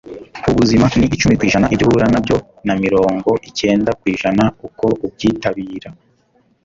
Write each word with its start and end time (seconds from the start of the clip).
Ubuzima 0.51 0.85
ni 0.99 1.07
icumi 1.15 1.35
ku 1.39 1.43
ijana 1.47 1.67
ibyo 1.73 1.85
uhura 1.87 2.07
nabyo 2.13 2.37
na 2.67 2.73
mirongo 2.83 3.29
cyenda 3.59 3.91
ku 3.99 4.05
ijana 4.13 4.43
uko 4.67 4.85
ubyitabira.” 5.05 5.89